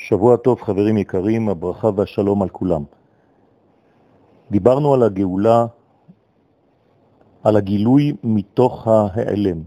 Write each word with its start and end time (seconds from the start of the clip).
שבוע 0.00 0.36
טוב 0.36 0.60
חברים 0.60 0.98
יקרים, 0.98 1.48
הברכה 1.48 1.90
והשלום 1.96 2.42
על 2.42 2.48
כולם. 2.48 2.84
דיברנו 4.50 4.94
על 4.94 5.02
הגאולה, 5.02 5.66
על 7.42 7.56
הגילוי 7.56 8.12
מתוך 8.24 8.88
ההיעלם. 8.88 9.62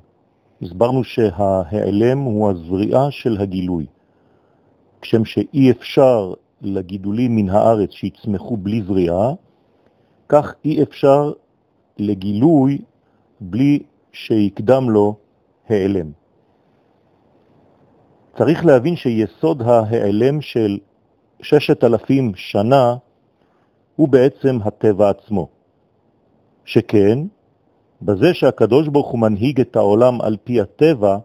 הסברנו 0.61 1.03
שההיעלם 1.03 2.19
הוא 2.19 2.49
הזריעה 2.49 3.11
של 3.11 3.37
הגילוי. 3.41 3.85
כשם 5.01 5.25
שאי 5.25 5.71
אפשר 5.71 6.33
לגידולים 6.61 7.35
מן 7.35 7.49
הארץ 7.49 7.91
שיצמחו 7.91 8.57
בלי 8.57 8.81
זריעה, 8.81 9.33
כך 10.29 10.53
אי 10.65 10.83
אפשר 10.83 11.31
לגילוי 11.97 12.81
בלי 13.41 13.79
שיקדם 14.11 14.89
לו 14.89 15.15
העלם. 15.69 16.22
צריך 18.37 18.65
להבין 18.65 18.95
שיסוד 18.95 19.61
ההיעלם 19.61 20.41
של 20.41 20.77
ששת 21.41 21.83
אלפים 21.83 22.31
שנה 22.35 22.95
הוא 23.95 24.09
בעצם 24.09 24.57
הטבע 24.63 25.09
עצמו. 25.09 25.47
שכן, 26.65 27.19
בזה 28.01 28.33
שהקדוש 28.33 28.87
ברוך 28.87 29.07
הוא 29.07 29.19
מנהיג 29.19 29.61
את 29.61 29.75
העולם 29.75 30.21
על 30.21 30.37
פי 30.43 30.61
הטבע, 30.61 31.17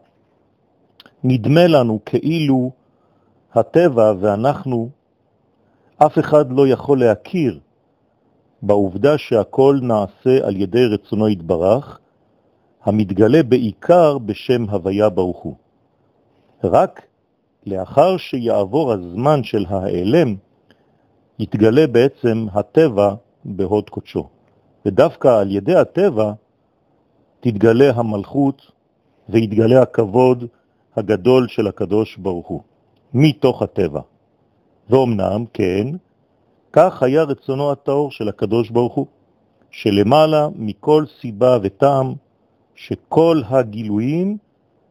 נדמה 1.25 1.67
לנו 1.67 1.99
כאילו 2.05 2.71
הטבע 3.55 4.13
ואנחנו, 4.21 4.89
אף 5.99 6.19
אחד 6.19 6.53
לא 6.53 6.69
יכול 6.69 7.01
להכיר 7.01 7.59
בעובדה 8.63 9.19
שהכל 9.19 9.79
נעשה 9.83 10.47
על 10.47 10.57
ידי 10.57 10.87
רצונו 10.87 11.29
יתברך, 11.29 11.99
המתגלה 12.85 13.43
בעיקר 13.43 14.19
בשם 14.19 14.71
הוויה 14.71 15.09
ברוך 15.09 15.39
הוא. 15.39 15.68
רק 16.65 17.03
לאחר 17.67 18.17
שיעבור 18.17 18.93
הזמן 18.93 19.43
של 19.43 19.65
ההיעלם, 19.69 20.35
יתגלה 21.39 21.87
בעצם 21.87 22.47
הטבע 22.53 23.15
בהוד 23.45 23.91
קודשו. 23.91 24.29
ודווקא 24.87 25.29
על 25.41 25.51
ידי 25.51 25.75
הטבע 25.75 26.33
תתגלה 27.41 27.91
המלכות 27.95 28.73
ויתגלה 29.29 29.83
הכבוד 29.83 30.45
הגדול 30.97 31.49
של 31.49 31.67
הקדוש 31.67 32.17
ברוך 32.17 32.49
הוא, 32.49 32.63
מתוך 33.15 33.63
הטבע. 33.63 34.01
ואומנם, 34.91 35.45
כן, 35.53 35.87
כך 36.73 37.03
היה 37.03 37.23
רצונו 37.23 37.73
הטהור 37.73 38.11
של 38.11 38.29
הקדוש 38.29 38.71
ברוך 38.71 38.95
הוא, 38.95 39.07
שלמעלה 39.71 40.49
מכל 40.57 41.05
סיבה 41.21 41.59
וטעם, 41.63 42.15
שכל 42.75 43.43
הגילויים 43.49 44.37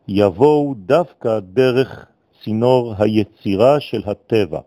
יבואו 0.08 0.73
דווקא 0.77 1.39
דרך 1.39 2.05
צינור 2.44 2.94
היצירה 2.97 3.80
של 3.80 4.02
הטבע, 4.05 4.59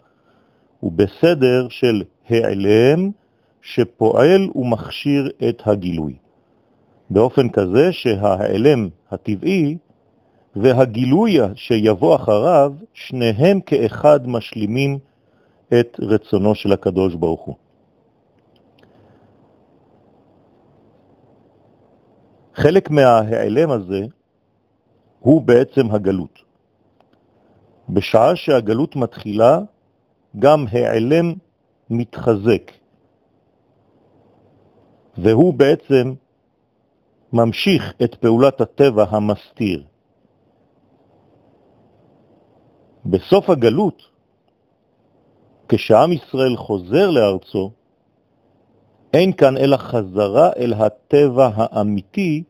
ובסדר 0.83 1.69
של 1.69 2.03
העלם 2.29 3.11
שפועל 3.63 4.49
ומכשיר 4.55 5.31
את 5.49 5.63
הגילוי. 5.67 6.15
באופן 7.11 7.49
כזה 7.49 7.93
שההעלם 7.93 8.89
הטבעי 9.11 9.77
והגילוי 10.57 11.39
שיבוא 11.55 12.17
אחריו, 12.17 12.73
שניהם 12.95 13.61
כאחד 13.61 14.29
משלימים 14.29 14.99
את 15.81 16.01
רצונו 16.03 16.55
של 16.55 16.73
הקדוש 16.73 17.15
ברוך 17.15 17.41
הוא. 17.41 17.55
חלק 22.55 22.91
מההעלם 22.91 23.71
הזה 23.71 24.01
הוא 25.21 25.43
בעצם 25.43 25.91
הגלות. 25.91 26.39
בשעה 27.89 28.37
שהגלות 28.37 28.97
מתחילה, 28.97 29.59
גם 30.39 30.65
העלם 30.73 31.35
מתחזק, 31.91 32.73
והוא 35.19 35.55
בעצם 35.55 36.15
ממשיך 37.33 37.95
את 38.05 38.15
פעולת 38.15 38.61
הטבע 38.61 39.05
המסתיר. 39.11 39.85
בסוף 43.07 43.51
הגלות, 43.51 44.03
כשעם 45.69 46.13
ישראל 46.13 46.57
חוזר 46.57 47.11
לארצו, 47.11 47.71
אין 49.13 49.33
כאן 49.33 49.57
אלא 49.57 49.77
חזרה 49.77 50.51
אל 50.57 50.73
הטבע 50.73 51.51
האמיתי 51.55 52.45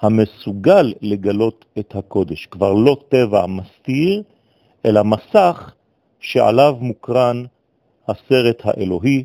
המסוגל 0.00 0.94
לגלות 1.00 1.64
את 1.78 1.96
הקודש. 1.96 2.46
כבר 2.46 2.72
לא 2.72 2.96
טבע 3.08 3.46
מסתיר, 3.46 4.22
אלא 4.86 5.04
מסך 5.04 5.72
שעליו 6.20 6.76
מוקרן 6.80 7.44
הסרט 8.08 8.60
האלוהי, 8.64 9.24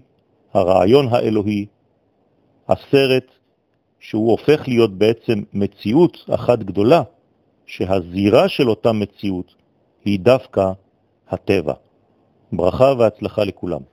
הרעיון 0.53 1.07
האלוהי, 1.07 1.65
הסרט 2.69 3.25
שהוא 3.99 4.31
הופך 4.31 4.67
להיות 4.67 4.93
בעצם 4.97 5.41
מציאות 5.53 6.17
אחת 6.29 6.59
גדולה, 6.59 7.01
שהזירה 7.65 8.49
של 8.49 8.69
אותה 8.69 8.91
מציאות 8.91 9.55
היא 10.05 10.19
דווקא 10.19 10.71
הטבע. 11.29 11.73
ברכה 12.53 12.93
והצלחה 12.97 13.43
לכולם. 13.43 13.92